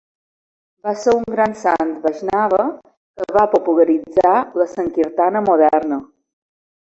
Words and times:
Va 0.85 0.91
ser 1.01 1.11
un 1.17 1.27
gran 1.33 1.51
sant 1.63 1.91
Vaishnava 2.05 2.63
que 2.79 3.27
va 3.37 3.45
popularitzar 3.53 4.33
la 4.61 4.67
sankirtana 4.73 5.43
moderna. 5.51 6.01